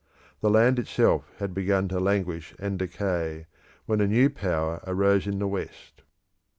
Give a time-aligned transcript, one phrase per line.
[0.39, 3.45] The land itself had begun to languish and decay,
[3.85, 6.01] when a new power arose in the West.